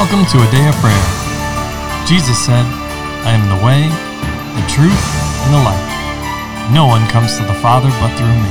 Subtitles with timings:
[0.00, 1.06] Welcome to a day of prayer.
[2.06, 2.64] Jesus said,
[3.28, 3.84] I am the way,
[4.56, 4.96] the truth,
[5.44, 6.72] and the life.
[6.72, 8.48] No one comes to the Father but through me.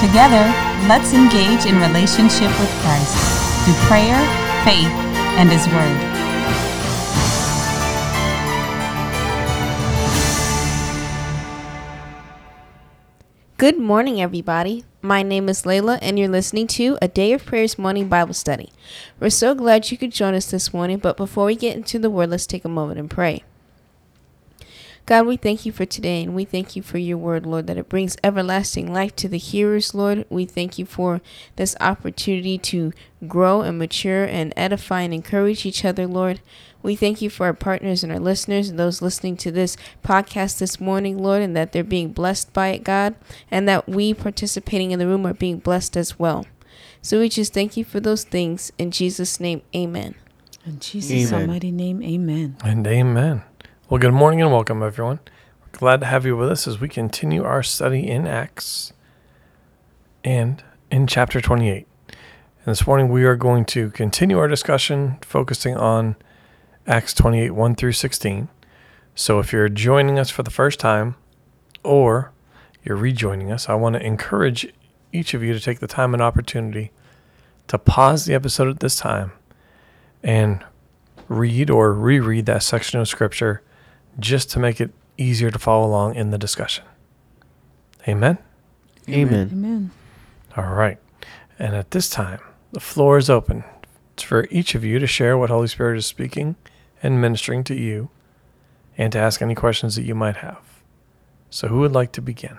[0.00, 0.48] Together,
[0.88, 3.12] let's engage in relationship with Christ
[3.66, 4.16] through prayer,
[4.64, 4.88] faith,
[5.36, 6.00] and His Word.
[13.58, 14.84] Good morning, everybody.
[15.04, 18.72] My name is Layla, and you're listening to a Day of Prayers morning Bible study.
[19.20, 22.08] We're so glad you could join us this morning, but before we get into the
[22.08, 23.44] Word, let's take a moment and pray.
[25.06, 27.76] God, we thank you for today, and we thank you for your word, Lord, that
[27.76, 30.24] it brings everlasting life to the hearers, Lord.
[30.30, 31.20] We thank you for
[31.56, 32.90] this opportunity to
[33.28, 36.40] grow and mature and edify and encourage each other, Lord.
[36.82, 40.58] We thank you for our partners and our listeners and those listening to this podcast
[40.58, 43.14] this morning, Lord, and that they're being blessed by it, God,
[43.50, 46.46] and that we participating in the room are being blessed as well.
[47.02, 48.72] So we just thank you for those things.
[48.78, 50.14] In Jesus' name, amen.
[50.64, 51.42] In Jesus' Amen.
[51.42, 52.56] almighty name, amen.
[52.64, 53.42] And amen.
[53.94, 55.20] Well, good morning and welcome, everyone.
[55.70, 58.92] Glad to have you with us as we continue our study in Acts
[60.24, 61.86] and in chapter 28.
[62.08, 62.16] And
[62.66, 66.16] this morning we are going to continue our discussion focusing on
[66.88, 68.48] Acts 28 1 through 16.
[69.14, 71.14] So if you're joining us for the first time
[71.84, 72.32] or
[72.82, 74.66] you're rejoining us, I want to encourage
[75.12, 76.90] each of you to take the time and opportunity
[77.68, 79.30] to pause the episode at this time
[80.20, 80.64] and
[81.28, 83.62] read or reread that section of scripture
[84.18, 86.84] just to make it easier to follow along in the discussion.
[88.08, 88.38] Amen.
[89.08, 89.50] Amen.
[89.52, 89.90] Amen.
[90.56, 90.98] All right.
[91.58, 92.40] And at this time,
[92.72, 93.64] the floor is open
[94.14, 96.56] It's for each of you to share what Holy Spirit is speaking
[97.02, 98.10] and ministering to you
[98.96, 100.60] and to ask any questions that you might have.
[101.50, 102.58] So, who would like to begin?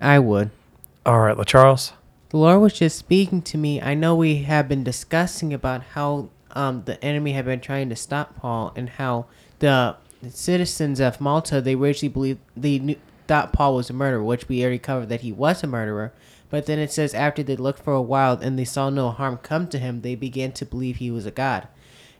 [0.00, 0.50] I would.
[1.06, 1.92] All right, LaCharles.
[2.30, 3.80] The Lord was just speaking to me.
[3.80, 7.96] I know we have been discussing about how um, the enemy had been trying to
[7.96, 9.26] stop Paul and how
[9.58, 9.96] the
[10.28, 14.62] citizens of Malta they originally believed they knew, thought Paul was a murderer, which we
[14.62, 16.12] already covered that he was a murderer.
[16.50, 19.38] But then it says after they looked for a while and they saw no harm
[19.38, 21.68] come to him, they began to believe he was a god.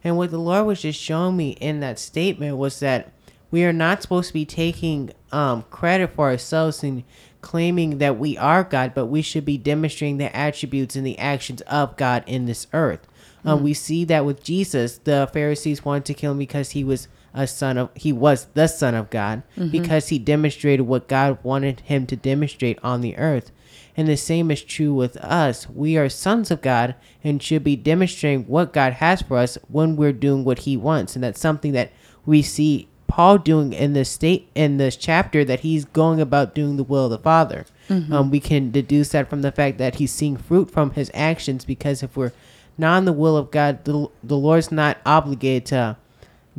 [0.03, 3.13] And what the Lord was just showing me in that statement was that
[3.51, 7.03] we are not supposed to be taking um, credit for ourselves and
[7.41, 11.61] claiming that we are God, but we should be demonstrating the attributes and the actions
[11.63, 13.07] of God in this earth.
[13.45, 17.09] Um, we see that with Jesus, the Pharisees wanted to kill him because he was
[17.33, 21.81] a son of he was the son of God because he demonstrated what God wanted
[21.81, 23.53] him to demonstrate on the earth.
[23.97, 25.69] And the same is true with us.
[25.69, 29.97] We are sons of God and should be demonstrating what God has for us when
[29.97, 31.15] we're doing what he wants.
[31.15, 31.93] And that's something that
[32.25, 36.77] we see Paul doing in this state in this chapter that he's going about doing
[36.77, 37.67] the will of the Father.
[37.89, 41.65] Um, we can deduce that from the fact that he's seeing fruit from his actions
[41.65, 42.33] because if we're
[42.79, 45.97] not in the will of God, the, the Lord's not obligated to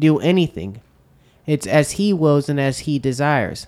[0.01, 0.81] do anything.
[1.45, 3.67] It's as he wills and as he desires.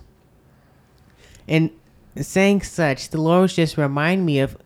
[1.48, 1.72] And
[2.18, 4.58] saying such, the Lord was just remind me of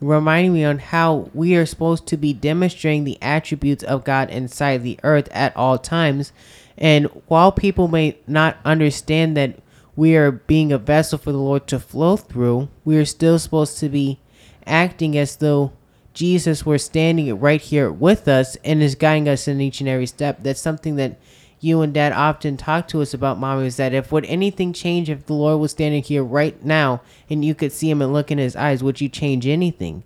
[0.00, 4.82] reminding me on how we are supposed to be demonstrating the attributes of God inside
[4.82, 6.32] the earth at all times.
[6.76, 9.58] And while people may not understand that
[9.94, 13.78] we are being a vessel for the Lord to flow through, we are still supposed
[13.78, 14.18] to be
[14.66, 15.72] acting as though
[16.14, 20.06] Jesus were standing right here with us and is guiding us in each and every
[20.06, 20.42] step.
[20.42, 21.18] That's something that
[21.60, 25.08] you and dad often talk to us about, mommy, is that if would anything change
[25.08, 28.30] if the Lord was standing here right now and you could see him and look
[28.30, 30.02] in his eyes, would you change anything?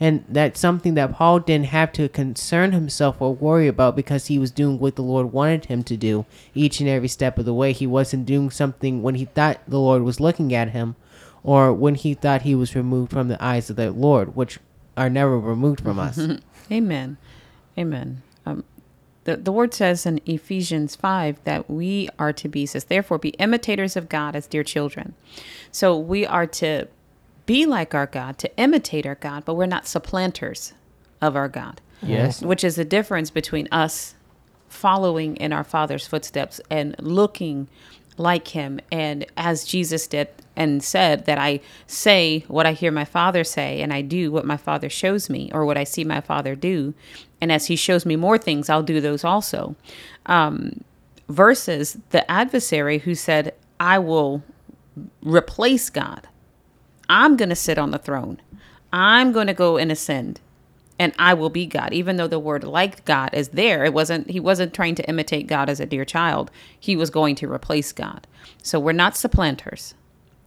[0.00, 4.38] And that's something that Paul didn't have to concern himself or worry about because he
[4.38, 7.54] was doing what the Lord wanted him to do each and every step of the
[7.54, 7.72] way.
[7.72, 10.96] He wasn't doing something when he thought the Lord was looking at him
[11.44, 14.58] or when he thought he was removed from the eyes of the Lord, which
[14.96, 16.18] are never removed from us.
[16.72, 17.16] Amen.
[17.78, 18.22] Amen.
[18.46, 18.64] Um,
[19.24, 23.30] the, the word says in Ephesians 5 that we are to be, says, therefore be
[23.30, 25.14] imitators of God as dear children.
[25.72, 26.88] So we are to
[27.46, 30.72] be like our God, to imitate our God, but we're not supplanters
[31.20, 31.80] of our God.
[32.02, 32.42] Yes.
[32.42, 34.14] Which is the difference between us
[34.68, 37.68] following in our Father's footsteps and looking
[38.16, 38.80] like Him.
[38.92, 43.80] And as Jesus did and said, that I say what I hear my Father say
[43.80, 46.94] and I do what my Father shows me or what I see my Father do.
[47.40, 49.76] And as He shows me more things, I'll do those also.
[50.26, 50.84] Um,
[51.28, 54.42] versus the adversary who said, I will
[55.22, 56.28] replace God.
[57.08, 58.40] I'm going to sit on the throne.
[58.92, 60.40] I'm going to go and ascend
[60.98, 61.92] and I will be God.
[61.92, 65.46] Even though the word like God is there, it wasn't he wasn't trying to imitate
[65.46, 66.50] God as a dear child.
[66.78, 68.26] He was going to replace God.
[68.62, 69.94] So we're not supplanters.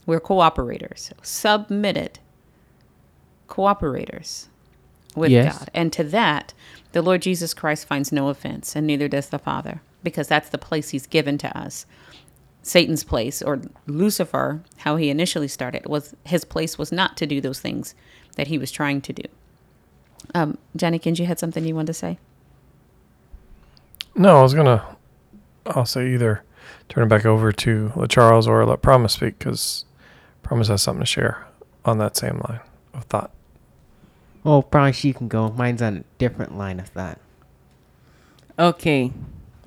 [0.06, 1.12] We're cooperators.
[1.22, 2.20] Submitted
[3.50, 4.48] cooperators
[5.16, 5.58] with Yes.
[5.60, 5.70] God.
[5.74, 6.54] And to that,
[6.94, 10.58] the Lord Jesus Christ finds no offense, and neither does the Father, because that's the
[10.58, 11.86] place he's given to us.
[12.62, 17.42] Satan's place, or Lucifer, how he initially started, was his place was not to do
[17.42, 17.96] those things
[18.36, 19.24] that he was trying to do.
[20.36, 22.18] Um, Jannykins, you had something you wanted to say?
[24.16, 24.84] No, I was gonna.
[25.66, 26.44] I'll say either
[26.90, 29.86] turn it back over to LaCharles or let Promise speak because
[30.44, 31.46] Promise has something to share
[31.86, 32.62] on that same line
[32.94, 33.32] of thought.
[34.46, 35.50] Oh, probably she can go.
[35.52, 37.20] Mine's on a different line of thought.
[38.58, 39.12] Okay.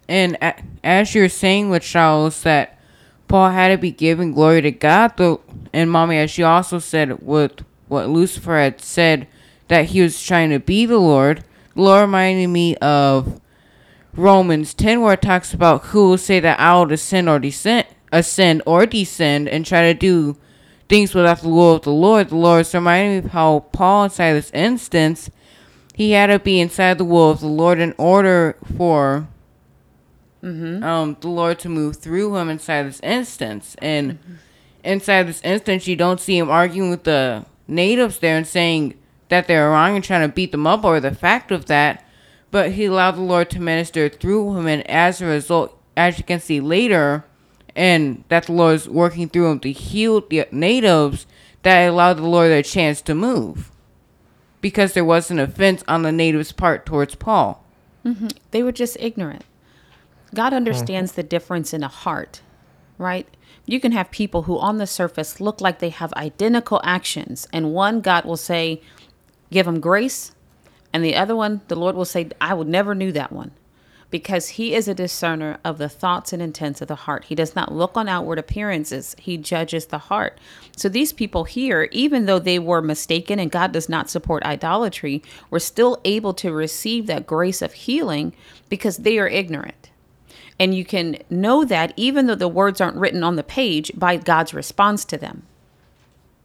[0.09, 2.79] And a- as you're saying with Charles that
[3.29, 5.41] Paul had to be giving glory to God, though,
[5.73, 7.53] and mommy, as you also said with
[7.89, 9.29] what Lucifer had said
[9.71, 11.45] that he was trying to be the Lord,
[11.77, 13.41] the Lord reminded me of
[14.15, 17.87] Romans 10 where it talks about who will say that I will descend or descend,
[18.11, 20.37] ascend or descend and try to do
[20.89, 22.31] things without the will of the Lord.
[22.31, 25.31] The Lord's reminding me of how Paul inside this instance
[25.95, 29.29] he had to be inside the will of the Lord in order for
[30.83, 33.77] um, the Lord to move through him inside this instance.
[33.79, 34.19] And
[34.83, 38.95] inside this instance, you don't see him arguing with the natives there and saying
[39.31, 42.05] that they're wrong and trying to beat them up or the fact of that.
[42.51, 46.25] But he allowed the Lord to minister through him, and as a result, as you
[46.25, 47.25] can see later,
[47.75, 51.27] and that the Lord is working through him to heal the natives,
[51.63, 53.71] that allowed the Lord a chance to move
[54.61, 57.65] because there was an offense on the natives' part towards Paul.
[58.05, 58.29] Mm-hmm.
[58.51, 59.45] They were just ignorant.
[60.35, 62.41] God understands the difference in a heart,
[62.99, 63.27] right?
[63.67, 67.73] You can have people who on the surface look like they have identical actions, and
[67.73, 68.81] one God will say,
[69.51, 70.33] give them grace,
[70.93, 73.53] and the other one, the Lord will say, I would never knew that one.
[74.11, 77.27] Because he is a discerner of the thoughts and intents of the heart.
[77.27, 80.37] He does not look on outward appearances, he judges the heart.
[80.77, 85.23] So these people here, even though they were mistaken and God does not support idolatry,
[85.49, 88.35] were still able to receive that grace of healing
[88.69, 89.91] because they are ignorant.
[90.59, 94.17] And you can know that even though the words aren't written on the page by
[94.17, 95.45] God's response to them.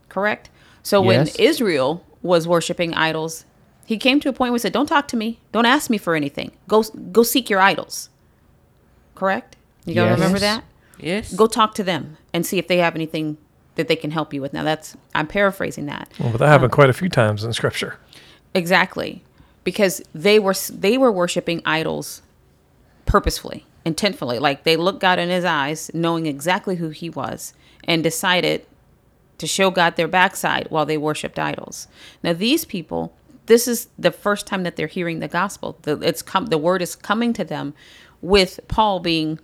[0.07, 0.51] Correct?
[0.83, 3.45] So when Israel was worshiping idols,
[3.85, 5.39] he came to a point where he said, Don't talk to me.
[5.51, 6.51] Don't ask me for anything.
[6.67, 8.09] Go go seek your idols.
[9.13, 9.55] Correct?
[9.85, 10.19] You gotta Yes.
[10.19, 10.63] remember that?
[10.99, 11.33] Yes.
[11.33, 13.37] Go talk to them and see if they have anything
[13.75, 14.53] that they can help you with.
[14.53, 16.09] Now that's I'm paraphrasing that.
[16.19, 17.97] Well, but that happened um, quite a few times in Scripture.
[18.53, 19.21] Exactly.
[19.63, 22.21] Because they were they were worshiping idols
[23.05, 24.39] purposefully, intentfully.
[24.39, 28.65] Like they looked God in his eyes, knowing exactly who he was, and decided
[29.37, 31.87] to show God their backside while they worshiped idols.
[32.23, 33.13] Now these people,
[33.45, 35.77] this is the first time that they're hearing the gospel.
[35.83, 37.73] The it's come the word is coming to them
[38.21, 39.39] with Paul being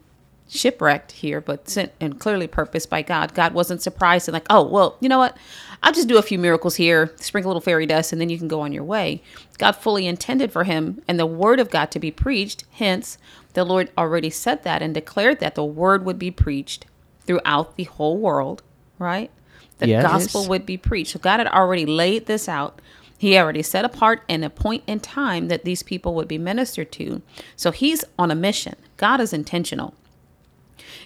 [0.51, 3.33] shipwrecked here, but sent and clearly purposed by God.
[3.33, 5.37] God wasn't surprised and like, oh, well, you know what?
[5.81, 8.37] I'll just do a few miracles here, sprinkle a little fairy dust, and then you
[8.37, 9.23] can go on your way.
[9.57, 12.65] God fully intended for him and the word of God to be preached.
[12.71, 13.17] Hence,
[13.53, 16.85] the Lord already said that and declared that the word would be preached
[17.21, 18.61] throughout the whole world,
[18.99, 19.31] right?
[19.81, 20.03] The Yes.
[20.03, 21.11] gospel would be preached.
[21.13, 22.79] So God had already laid this out.
[23.17, 26.91] He already set apart in a point in time that these people would be ministered
[26.93, 27.21] to.
[27.55, 28.75] So he's on a mission.
[28.97, 29.93] God is intentional.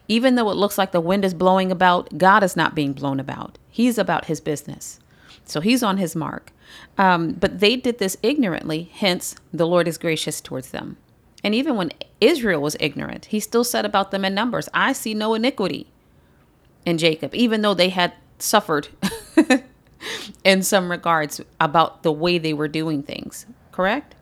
[0.08, 3.20] Even though it looks like the wind is blowing about, God is not being blown
[3.20, 3.58] about.
[3.70, 5.00] He's about his business.
[5.46, 6.52] So he's on his mark.
[6.98, 10.98] Um, but they did this ignorantly, hence, the Lord is gracious towards them.
[11.44, 15.14] And even when Israel was ignorant, he still said about them in Numbers, I see
[15.14, 15.88] no iniquity
[16.86, 18.88] in Jacob, even though they had suffered
[20.44, 23.46] in some regards about the way they were doing things.
[23.72, 24.16] Correct?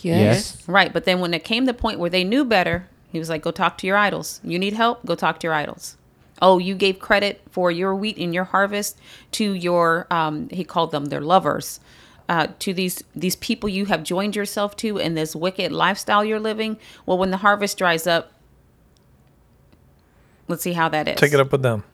[0.00, 0.66] Yes.
[0.68, 0.92] Right.
[0.92, 3.42] But then when it came to the point where they knew better, he was like,
[3.42, 4.40] go talk to your idols.
[4.44, 5.04] You need help?
[5.06, 5.96] Go talk to your idols.
[6.42, 8.98] Oh, you gave credit for your wheat and your harvest
[9.32, 11.80] to your, um, he called them their lovers,
[12.28, 16.40] uh, to these these people you have joined yourself to in this wicked lifestyle you're
[16.40, 16.78] living.
[17.06, 18.32] Well, when the harvest dries up,
[20.48, 21.84] let's see how that is Take it up with them.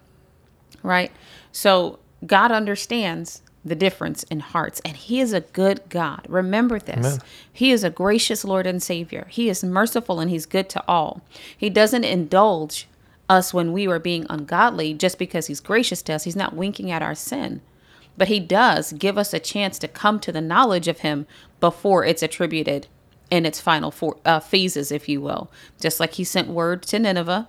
[0.82, 1.12] Right?
[1.52, 6.24] So God understands the difference in hearts, and He is a good God.
[6.28, 6.96] Remember this.
[6.96, 7.18] Amen.
[7.52, 9.26] He is a gracious Lord and Savior.
[9.28, 11.22] He is merciful and He's good to all.
[11.56, 12.88] He doesn't indulge
[13.28, 16.24] us when we are being ungodly just because He's gracious to us.
[16.24, 17.60] He's not winking at our sin.
[18.16, 21.26] But He does give us a chance to come to the knowledge of Him
[21.60, 22.86] before it's attributed
[23.30, 25.50] in its final four, uh, phases, if you will.
[25.80, 27.48] Just like He sent word to Nineveh,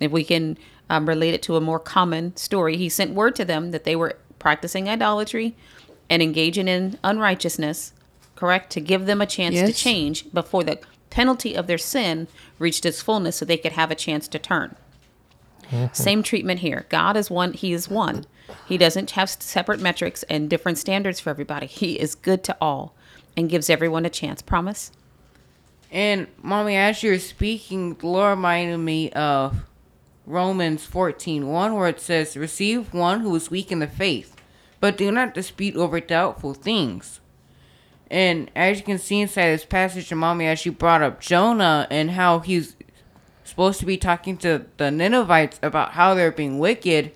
[0.00, 0.58] if we can
[0.90, 3.96] um, relate it to a more common story, he sent word to them that they
[3.96, 5.54] were practicing idolatry
[6.10, 7.92] and engaging in unrighteousness,
[8.36, 8.70] correct?
[8.70, 10.78] To give them a chance to change before the
[11.10, 12.28] penalty of their sin
[12.58, 14.76] reached its fullness so they could have a chance to turn.
[15.92, 16.86] Same treatment here.
[16.88, 18.24] God is one, He is one.
[18.66, 21.66] He doesn't have separate metrics and different standards for everybody.
[21.66, 22.94] He is good to all.
[23.36, 24.42] and gives everyone a chance.
[24.42, 24.90] Promise?
[25.92, 29.54] And mommy, as you're speaking, the Lord reminded me of
[30.28, 34.36] Romans 14, 1, where it says, Receive one who is weak in the faith,
[34.78, 37.20] but do not dispute over doubtful things.
[38.10, 42.10] And as you can see inside this passage, and mommy, you brought up Jonah and
[42.10, 42.76] how he's
[43.42, 47.12] supposed to be talking to the Ninevites about how they're being wicked,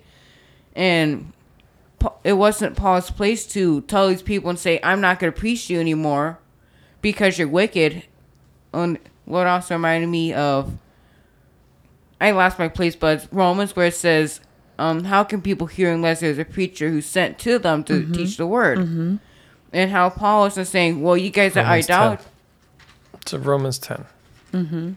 [0.75, 1.31] and
[2.23, 5.67] it wasn't Paul's place to tell these people and say, I'm not going to preach
[5.67, 6.39] to you anymore
[7.01, 8.03] because you're wicked.
[8.73, 10.77] And what also reminded me of,
[12.23, 14.39] I lost my place, but Romans where it says,
[14.79, 18.13] um, how can people hear unless there's a preacher who's sent to them to mm-hmm.
[18.13, 18.79] teach the word?
[18.79, 19.17] Mm-hmm.
[19.73, 21.95] And how Paul was saying, well, you guys are Romans 10.
[21.95, 22.25] idolaters.
[23.15, 24.05] It's Romans 10.
[24.53, 24.91] Mm-hmm.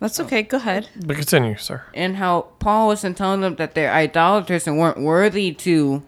[0.00, 0.42] That's okay.
[0.42, 0.88] Go ahead.
[1.04, 1.82] But continue, sir.
[1.92, 6.02] and how Paul wasn't telling them that they're idolaters and weren't worthy to.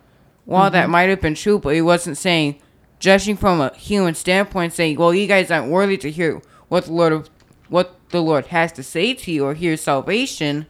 [0.47, 2.61] While that might have been true, but he wasn't saying,
[2.99, 6.93] judging from a human standpoint, saying, "Well, you guys aren't worthy to hear what the
[6.93, 7.29] Lord,
[7.71, 10.67] what the Lord has to say to you or hear salvation."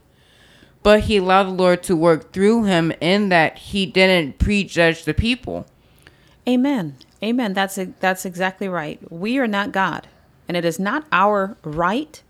[0.83, 5.13] But he allowed the Lord to work through him in that he didn't prejudge the
[5.13, 5.67] people.
[6.49, 6.97] Amen.
[7.23, 7.53] Amen.
[7.53, 8.99] That's that's exactly right.
[9.11, 10.09] We are not God,
[10.49, 12.23] and it is not our right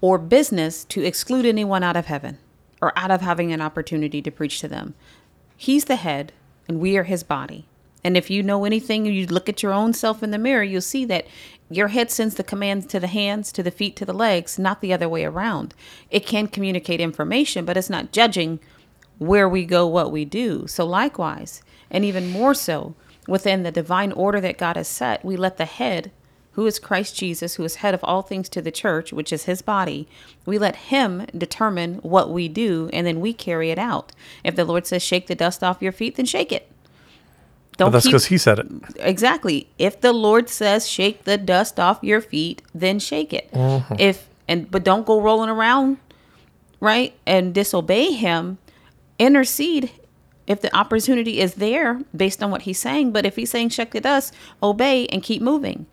[0.00, 2.38] or business to exclude anyone out of heaven
[2.82, 4.94] or out of having an opportunity to preach to them.
[5.56, 6.32] He's the head,
[6.68, 7.66] and we are his body.
[8.06, 10.80] And if you know anything, you look at your own self in the mirror, you'll
[10.80, 11.26] see that
[11.68, 14.80] your head sends the commands to the hands, to the feet, to the legs, not
[14.80, 15.74] the other way around.
[16.08, 18.60] It can communicate information, but it's not judging
[19.18, 20.68] where we go, what we do.
[20.68, 22.94] So, likewise, and even more so,
[23.26, 26.12] within the divine order that God has set, we let the head,
[26.52, 29.46] who is Christ Jesus, who is head of all things to the church, which is
[29.46, 30.06] his body,
[30.44, 34.12] we let him determine what we do and then we carry it out.
[34.44, 36.70] If the Lord says, shake the dust off your feet, then shake it.
[37.76, 38.66] But Don't that's because he said it.
[39.00, 39.68] exactly.
[39.78, 43.52] If the lord says shake the dust off your feet then shake it.
[43.52, 43.94] Mm-hmm.
[43.98, 45.98] If and but don't go rolling around
[46.80, 48.58] right and disobey him.
[49.18, 49.90] Intercede
[50.46, 53.12] if the opportunity is there based on what he's saying.
[53.12, 55.86] But if he's saying shake the dust obey and keep moving.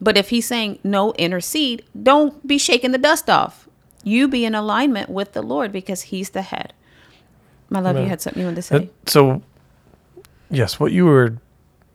[0.00, 3.68] But if he's saying no intercede don't be shaking the dust off.
[4.02, 6.72] You be in alignment with the lord because he's the head.
[7.70, 8.90] My love you had something you wanted to say?
[9.06, 9.42] so,
[10.50, 11.38] yes, what you were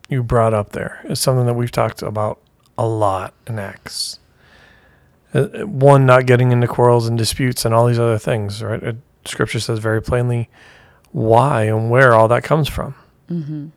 [0.08, 2.38] you brought up there is something that we've talked about
[2.76, 4.18] a lot in Acts.
[5.34, 8.82] Uh, uh, One, not getting into quarrels and disputes and all these other things, right?
[8.82, 10.50] It, scripture says very plainly
[11.12, 12.94] why and where all that comes from.
[13.30, 13.68] mm-hmm.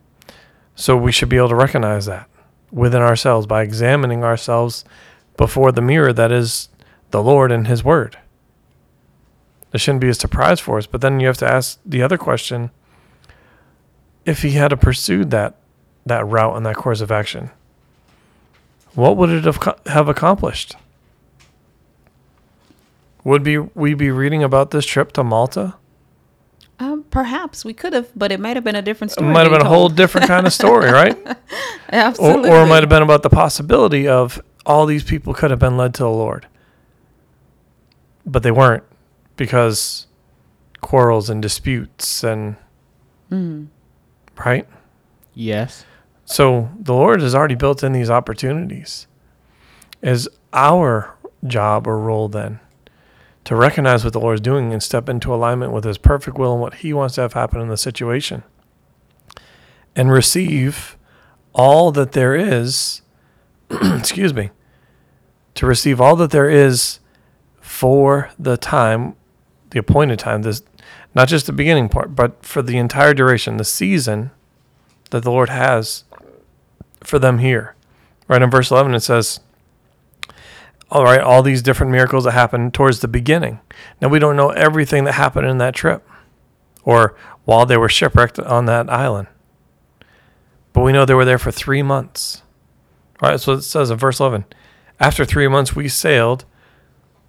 [0.75, 2.29] So we should be able to recognize that
[2.71, 4.83] within ourselves by examining ourselves
[5.37, 6.69] before the mirror that is
[7.11, 8.17] the Lord and His Word.
[9.73, 12.17] It shouldn't be a surprise for us, but then you have to ask the other
[12.17, 12.69] question:
[14.27, 15.55] If He had pursued that
[16.05, 17.49] that route and that course of action,
[18.93, 20.75] what would it have have accomplished?
[23.23, 25.75] Would be we be reading about this trip to Malta?
[26.79, 29.51] Um, perhaps we could have, but it might have been a different It might have
[29.51, 31.17] been a whole different kind of story, right?
[31.27, 31.35] or,
[31.89, 32.51] Absolutely.
[32.51, 35.75] or it might have been about the possibility of all these people could have been
[35.75, 36.45] led to the Lord,
[38.25, 38.83] but they weren't
[39.37, 40.05] because
[40.81, 42.57] quarrels and disputes and
[43.31, 43.67] Mm.
[44.45, 44.67] Right.
[45.33, 45.85] Yes.
[46.25, 49.07] So the Lord has already built in these opportunities.
[50.01, 51.15] Is our
[51.45, 52.59] job or role then
[53.47, 56.51] to recognize what the Lord is doing and step into alignment with His perfect will
[56.51, 58.43] and what He wants to have happen in the situation,
[59.95, 60.97] and receive
[61.53, 63.01] all that there is.
[63.69, 64.51] excuse me.
[65.55, 66.99] To receive all that there is
[67.61, 69.15] for the time,
[69.69, 70.41] the appointed time.
[70.41, 70.61] This,
[71.15, 74.31] not just the beginning part, but for the entire duration, the season
[75.09, 76.03] that the Lord has
[77.03, 77.75] for them here.
[78.27, 79.39] Right in verse 11, it says,
[80.91, 83.59] All right, all these different miracles that happened towards the beginning.
[84.01, 86.07] Now, we don't know everything that happened in that trip
[86.83, 89.27] or while they were shipwrecked on that island,
[90.73, 92.43] but we know they were there for three months.
[93.21, 94.45] All right, so it says in verse 11,
[94.99, 96.45] After three months, we sailed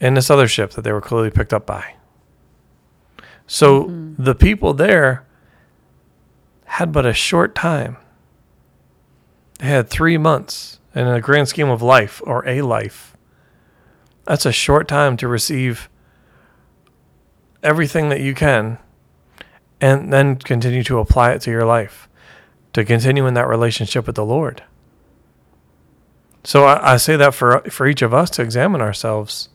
[0.01, 1.95] in this other ship that they were clearly picked up by.
[3.49, 4.23] So mm-hmm.
[4.23, 5.27] the people there
[6.67, 7.97] had but a short time.
[9.59, 13.17] They had three months in a grand scheme of life or a life.
[14.25, 15.89] That's a short time to receive
[17.63, 18.79] everything that you can
[19.81, 22.09] and then continue to apply it to your life,
[22.75, 24.63] to continue in that relationship with the Lord.
[26.45, 29.49] So I, I say that for for each of us to examine ourselves.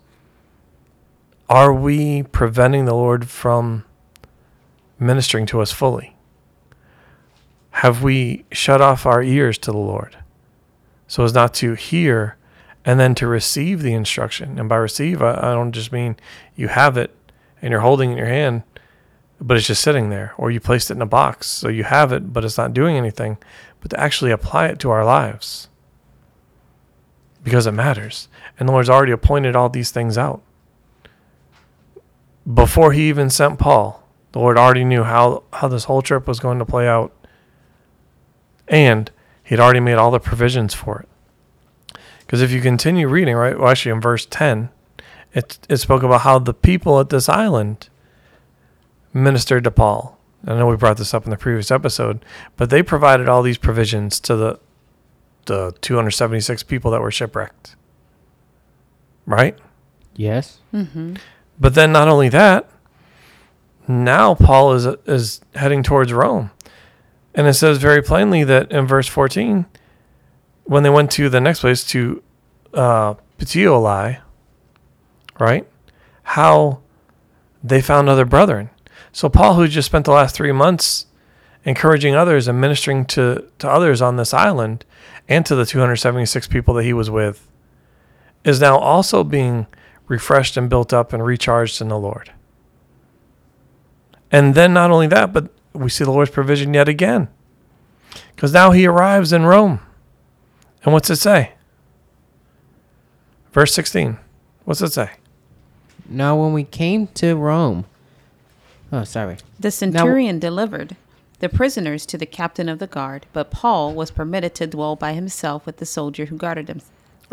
[1.54, 3.86] Are we preventing the Lord from
[5.00, 6.14] ministering to us fully?
[7.74, 10.16] have we shut off our ears to the Lord
[11.08, 12.38] so as not to hear
[12.86, 14.60] and then to receive the instruction?
[14.60, 16.16] And by receive, I, I don't just mean
[16.56, 17.14] you have it
[17.62, 18.64] and you're holding in your hand,
[19.42, 21.48] but it's just sitting there, or you placed it in a box.
[21.48, 23.38] So you have it, but it's not doing anything,
[23.82, 25.68] but to actually apply it to our lives
[27.44, 28.30] because it matters.
[28.60, 30.44] And the Lord's already appointed all these things out.
[32.52, 36.40] Before he even sent Paul, the Lord already knew how, how this whole trip was
[36.40, 37.14] going to play out.
[38.68, 39.12] And
[39.44, 41.98] he'd already made all the provisions for it.
[42.20, 44.70] Because if you continue reading, right, well, actually in verse 10,
[45.34, 47.90] it, it spoke about how the people at this island
[49.14, 50.18] ministered to Paul.
[50.46, 52.26] I know we brought this up in the previous episode,
[52.58, 54.60] but they provided all these provisions to the
[55.46, 57.76] the 276 people that were shipwrecked.
[59.26, 59.58] Right?
[60.16, 60.60] Yes.
[60.74, 61.16] Mm-hmm.
[61.64, 62.70] But then not only that,
[63.88, 66.52] now Paul is is heading towards Rome.
[67.34, 69.66] And it says very plainly that in verse 14
[70.66, 72.22] when they went to the next place to
[72.74, 74.20] uh Puteoli,
[75.40, 75.66] right?
[76.24, 76.82] How
[77.64, 78.70] they found other brethren.
[79.14, 81.06] So Paul who just spent the last 3 months
[81.64, 84.84] encouraging others and ministering to to others on this island
[85.30, 87.48] and to the 276 people that he was with
[88.44, 89.66] is now also being
[90.08, 92.32] refreshed and built up and recharged in the Lord.
[94.32, 97.28] And then not only that, but we see the Lord's provision yet again.
[98.36, 99.80] Because now he arrives in Rome.
[100.84, 101.54] And what's it say?
[103.52, 104.18] Verse 16.
[104.66, 105.12] What's it say?
[106.10, 107.86] Now, when we came to Rome,
[108.92, 109.38] oh, sorry.
[109.60, 110.96] The centurion delivered
[111.40, 115.14] the prisoners to the captain of the guard, but Paul was permitted to dwell by
[115.14, 116.82] himself with the soldier who guarded him.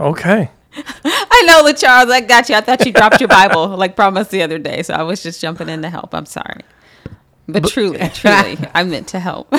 [0.00, 0.50] Okay.
[1.04, 2.54] I know, La Charles, I got you.
[2.54, 5.40] I thought you dropped your Bible like promised the other day, so I was just
[5.40, 6.14] jumping in to help.
[6.14, 6.62] I'm sorry.
[7.46, 9.52] But, truly, truly, I meant to help.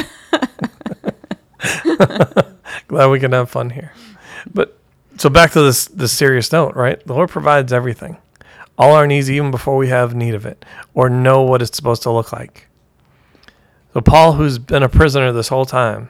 [2.87, 3.93] Glad we can have fun here.
[4.51, 4.77] But
[5.17, 7.05] so back to this this serious note, right?
[7.05, 8.17] The Lord provides everything.
[8.77, 12.01] All our needs even before we have need of it or know what it's supposed
[12.03, 12.67] to look like.
[13.93, 16.09] So Paul who's been a prisoner this whole time,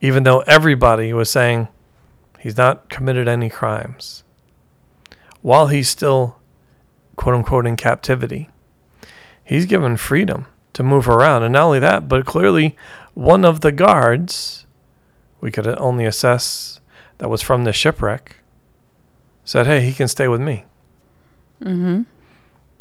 [0.00, 1.68] even though everybody was saying
[2.40, 4.24] he's not committed any crimes,
[5.42, 6.40] while he's still
[7.16, 8.48] quote unquote in captivity,
[9.44, 11.42] he's given freedom to move around.
[11.42, 12.76] And not only that, but clearly
[13.14, 14.66] one of the guards,
[15.40, 16.80] we could only assess
[17.18, 18.36] that was from the shipwreck,
[19.44, 20.64] said, Hey, he can stay with me.
[21.62, 22.02] Mm-hmm.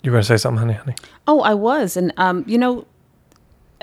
[0.02, 0.96] You're going to say something, honey, honey?
[1.28, 1.98] Oh, I was.
[1.98, 2.86] And, um, you know,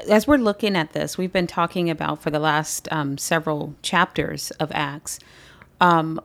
[0.09, 4.51] as we're looking at this, we've been talking about for the last um, several chapters
[4.53, 5.19] of Acts,
[5.81, 6.21] um,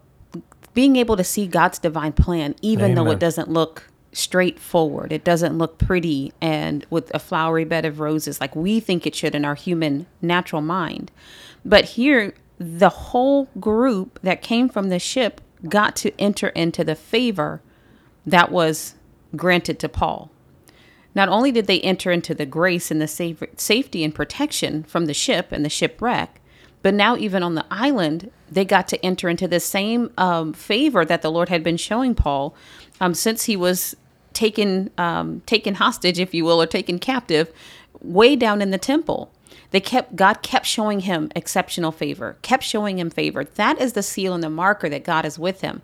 [0.73, 5.57] being able to see God's divine plan, even though it doesn't look straightforward, it doesn't
[5.57, 9.45] look pretty and with a flowery bed of roses like we think it should in
[9.45, 11.11] our human natural mind.
[11.63, 16.95] But here, the whole group that came from the ship got to enter into the
[16.95, 17.61] favor
[18.25, 18.95] that was
[19.35, 20.29] granted to Paul.
[21.13, 25.05] Not only did they enter into the grace and the safe- safety and protection from
[25.05, 26.40] the ship and the shipwreck,
[26.81, 31.05] but now even on the island, they got to enter into the same um, favor
[31.05, 32.55] that the Lord had been showing Paul
[32.99, 33.95] um, since he was
[34.33, 37.51] taken um, taken hostage, if you will, or taken captive,
[38.01, 39.31] way down in the temple.
[39.71, 43.43] They kept God kept showing him exceptional favor, kept showing him favor.
[43.43, 45.81] That is the seal and the marker that God is with him.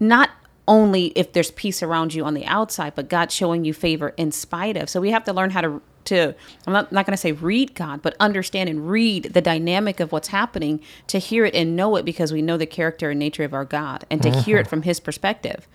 [0.00, 0.30] Not
[0.66, 4.32] only if there's peace around you on the outside, but God showing you favor in
[4.32, 4.88] spite of.
[4.88, 6.34] So we have to learn how to to
[6.66, 10.12] I'm not, not going to say read God, but understand and read the dynamic of
[10.12, 13.44] what's happening to hear it and know it because we know the character and nature
[13.44, 14.70] of our God and to hear it mm-hmm.
[14.70, 15.66] from his perspective.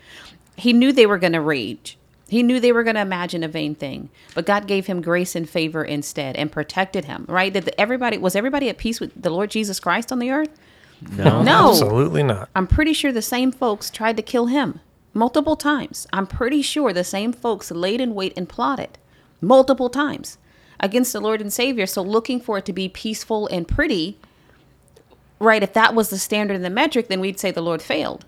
[0.56, 1.98] He knew they were going to rage.
[2.28, 5.34] He knew they were going to imagine a vain thing, but God gave him grace
[5.34, 7.24] and favor instead and protected him.
[7.26, 7.52] Right?
[7.52, 10.50] Did the, everybody was everybody at peace with the Lord Jesus Christ on the earth?
[11.16, 11.42] No.
[11.42, 11.70] No.
[11.70, 12.50] Absolutely not.
[12.54, 14.80] I'm pretty sure the same folks tried to kill him
[15.14, 16.06] multiple times.
[16.12, 18.98] I'm pretty sure the same folks laid in wait and plotted
[19.40, 20.38] multiple times
[20.80, 21.86] against the Lord and Savior.
[21.86, 24.18] So looking for it to be peaceful and pretty,
[25.38, 25.62] right?
[25.62, 28.24] If that was the standard and the metric, then we'd say the Lord failed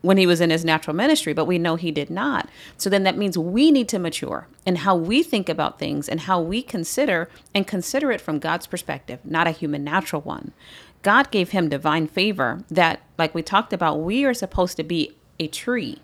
[0.00, 2.48] when he was in his natural ministry, but we know he did not.
[2.76, 6.20] So then that means we need to mature in how we think about things and
[6.20, 10.52] how we consider and consider it from God's perspective, not a human natural one.
[11.02, 15.16] God gave him divine favor that, like we talked about, we are supposed to be
[15.40, 15.98] a tree,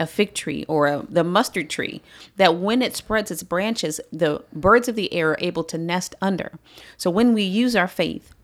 [0.00, 2.00] a fig tree, or a, the mustard tree,
[2.36, 6.14] that when it spreads its branches, the birds of the air are able to nest
[6.20, 6.52] under.
[6.96, 8.34] So when we use our faith,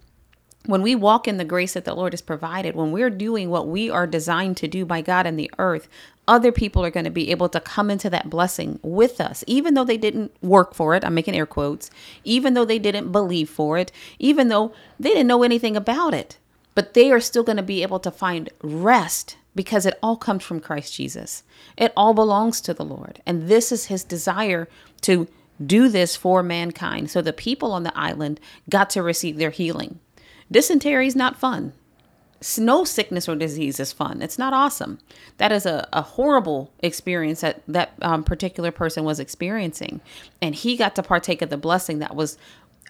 [0.66, 3.68] when we walk in the grace that the Lord has provided, when we're doing what
[3.68, 5.88] we are designed to do by God in the earth,
[6.26, 9.74] other people are going to be able to come into that blessing with us, even
[9.74, 11.04] though they didn't work for it.
[11.04, 11.90] I'm making air quotes,
[12.24, 16.38] even though they didn't believe for it, even though they didn't know anything about it.
[16.74, 20.42] But they are still going to be able to find rest because it all comes
[20.42, 21.42] from Christ Jesus.
[21.76, 23.22] It all belongs to the Lord.
[23.26, 24.68] And this is his desire
[25.02, 25.28] to
[25.64, 27.10] do this for mankind.
[27.10, 30.00] So the people on the island got to receive their healing.
[30.50, 31.72] Dysentery is not fun.
[32.58, 34.20] No sickness or disease is fun.
[34.20, 34.98] It's not awesome.
[35.38, 40.02] That is a, a horrible experience that that um, particular person was experiencing.
[40.42, 42.36] And he got to partake of the blessing that was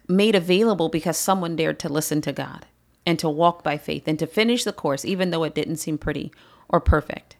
[0.09, 2.66] made available because someone dared to listen to God
[3.07, 5.98] and to walk by faith and to finish the course, even though it didn't seem
[5.98, 6.33] pretty
[6.75, 7.37] or perfect.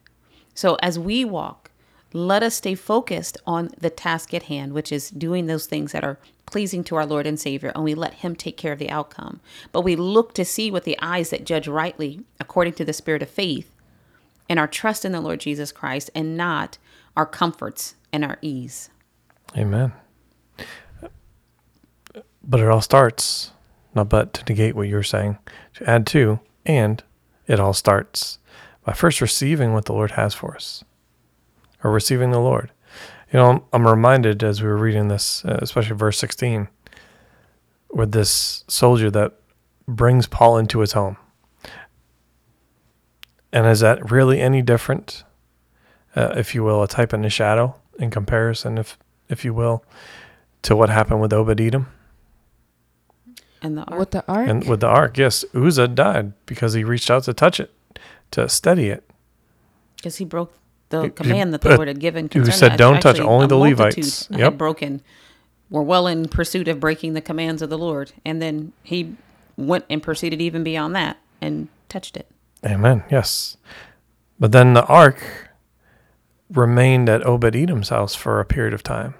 [0.53, 1.69] So as we walk,
[2.13, 6.05] let us stay focused on the task at hand, which is doing those things that
[6.05, 8.89] are pleasing to our Lord and Savior, and we let Him take care of the
[8.89, 9.41] outcome.
[9.73, 13.21] But we look to see with the eyes that judge rightly, according to the spirit
[13.21, 13.69] of faith,
[14.47, 16.77] and our trust in the Lord Jesus Christ, and not
[17.17, 18.89] our comforts and our ease.
[19.57, 19.91] Amen.
[22.41, 23.51] But it all starts,
[23.93, 25.37] not but to negate what you're saying,
[25.73, 27.03] to add to, and
[27.47, 28.39] it all starts
[28.85, 30.83] by first receiving what the Lord has for us,
[31.83, 32.71] or receiving the Lord.
[33.33, 36.69] You know, I'm reminded as we were reading this, uh, especially verse 16,
[37.91, 39.33] with this soldier that
[39.87, 41.17] brings Paul into his home.
[43.51, 45.23] And is that really any different,
[46.15, 49.83] uh, if you will, a type and a shadow in comparison, if if you will,
[50.61, 51.87] to what happened with Obed Edom
[53.61, 53.99] And the ark.
[53.99, 54.47] With the ark?
[54.47, 55.17] and with the ark?
[55.17, 57.71] Yes, Uzzah died because he reached out to touch it,
[58.31, 59.03] to study it.
[59.97, 60.53] because he broke
[60.89, 62.29] the He- command that uh, the Lord had given.
[62.31, 62.77] who said.
[62.77, 64.57] "Don't touch only the Levites." Yep.
[64.57, 65.01] broken,
[65.69, 69.15] were well in pursuit of breaking the commands of the Lord, and then he
[69.57, 72.27] went and proceeded even beyond that and touched it.
[72.65, 73.03] Amen.
[73.09, 73.57] Yes.
[74.39, 75.49] But then the ark
[76.53, 79.15] remained at Obed Edom's house for a period of time.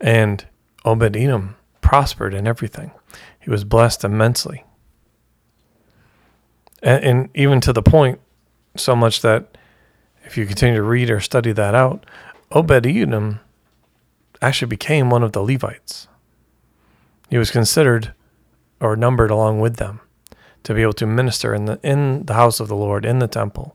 [0.00, 0.46] And
[0.84, 2.90] Obed Edom prospered in everything.
[3.38, 4.64] He was blessed immensely.
[6.82, 8.20] And, and even to the point,
[8.76, 9.56] so much that
[10.24, 12.04] if you continue to read or study that out,
[12.50, 13.40] Obed Edom
[14.40, 16.08] actually became one of the Levites.
[17.30, 18.12] He was considered
[18.80, 20.00] or numbered along with them
[20.64, 23.28] to be able to minister in the in the house of the Lord in the
[23.28, 23.74] temple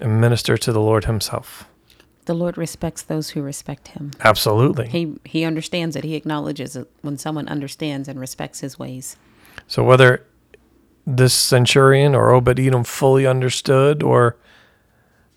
[0.00, 1.68] and minister to the Lord himself.
[2.26, 4.10] The Lord respects those who respect Him.
[4.20, 4.88] Absolutely.
[4.88, 6.02] He He understands it.
[6.02, 9.16] He acknowledges it when someone understands and respects His ways.
[9.68, 10.26] So whether
[11.06, 14.36] this centurion or Obed Edom fully understood or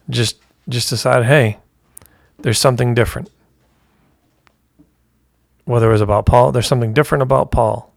[0.10, 1.58] just just decided, hey,
[2.39, 3.29] there's something different.
[5.65, 7.93] Whether it was about Paul, there's something different about Paul.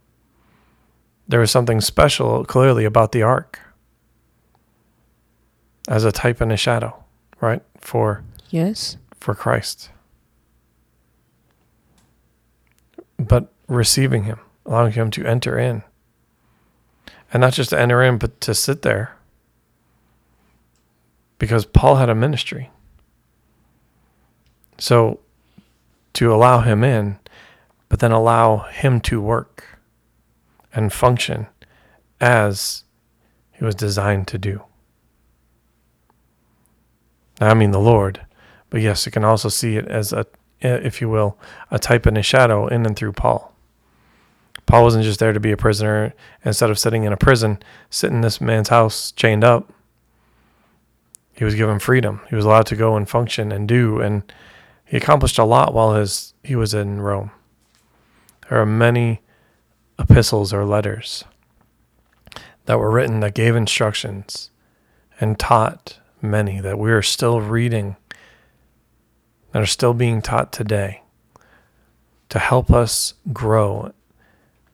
[1.29, 3.61] There was something special clearly about the ark
[5.89, 7.03] as a type and a shadow,
[7.41, 7.63] right?
[7.79, 8.97] For yes.
[9.19, 9.91] for Christ.
[13.19, 15.83] But receiving him, allowing him to enter in.
[17.33, 19.17] And not just to enter in, but to sit there.
[21.39, 22.71] Because Paul had a ministry.
[24.79, 25.21] So
[26.13, 27.19] to allow him in,
[27.89, 29.79] but then allow him to work
[30.75, 31.47] and function
[32.21, 32.85] as
[33.53, 34.63] he was designed to do.
[37.41, 38.25] Now, I mean the Lord,
[38.71, 40.27] but yes, you can also see it as a,
[40.61, 41.39] if you will,
[41.71, 43.52] a type and a shadow in and through Paul.
[44.73, 46.15] Paul wasn't just there to be a prisoner.
[46.47, 49.71] Instead of sitting in a prison, sitting in this man's house chained up,
[51.35, 52.23] he was given freedom.
[52.31, 54.33] He was allowed to go and function and do, and
[54.87, 57.33] he accomplished a lot while his he was in Rome.
[58.49, 59.21] There are many
[59.99, 61.25] epistles or letters
[62.65, 64.51] that were written that gave instructions
[65.21, 67.97] and taught many that we are still reading
[69.51, 71.03] that are still being taught today
[72.31, 73.93] to help us grow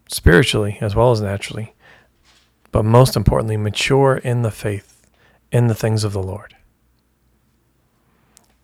[0.09, 1.75] spiritually as well as naturally,
[2.73, 5.07] but most importantly, mature in the faith,
[5.53, 6.57] in the things of the Lord.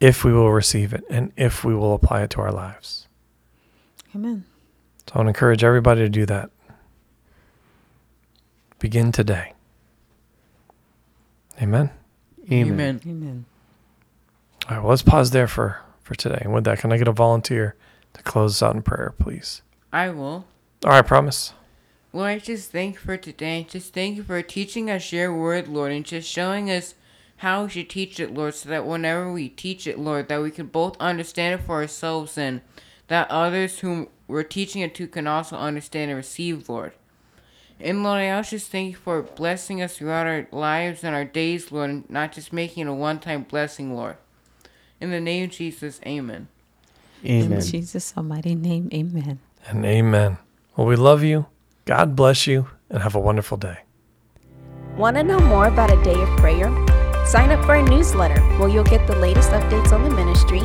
[0.00, 3.06] If we will receive it and if we will apply it to our lives.
[4.14, 4.44] Amen.
[5.06, 6.50] So I want to encourage everybody to do that.
[8.78, 9.52] Begin today.
[11.62, 11.90] Amen.
[12.50, 13.00] Amen.
[13.06, 13.44] Amen.
[14.68, 16.40] All right, well, let's pause there for, for today.
[16.40, 17.76] And with that, can I get a volunteer
[18.14, 19.62] to close us out in prayer, please?
[19.92, 20.46] I will.
[20.84, 21.54] All right, promise.
[22.12, 23.66] Lord, I just thank you for today.
[23.68, 26.94] Just thank you for teaching us your word, Lord, and just showing us
[27.36, 30.50] how we should teach it, Lord, so that whenever we teach it, Lord, that we
[30.50, 32.60] can both understand it for ourselves and
[33.08, 36.92] that others whom we're teaching it to can also understand and receive, Lord.
[37.80, 41.24] And Lord, I also just thank you for blessing us throughout our lives and our
[41.24, 44.18] days, Lord, and not just making it a one time blessing, Lord.
[45.00, 46.48] In the name of Jesus, amen.
[47.24, 47.52] Amen.
[47.52, 49.38] In Jesus' almighty name, amen.
[49.66, 50.36] And amen.
[50.76, 51.46] Well, we love you.
[51.84, 53.78] God bless you and have a wonderful day.
[54.96, 56.68] Want to know more about a day of prayer?
[57.26, 60.60] Sign up for our newsletter where you'll get the latest updates on the ministry,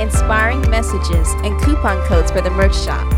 [0.00, 3.10] inspiring messages, and coupon codes for the merch shop.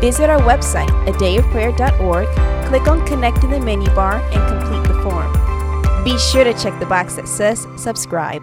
[0.00, 5.32] Visit our website, adayofprayer.org, click on Connect in the menu bar, and complete the form.
[6.04, 8.42] Be sure to check the box that says subscribe.